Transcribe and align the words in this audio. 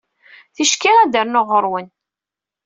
Ticki 0.55 0.91
ad 1.03 1.09
d-rnuɣ 1.11 1.47
ɣer-wen. 1.51 1.87